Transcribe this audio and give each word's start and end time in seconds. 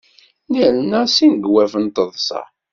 Nerna 0.51 1.01
s 1.15 1.17
ineggwaf 1.25 1.73
taḍsa. 1.95 2.41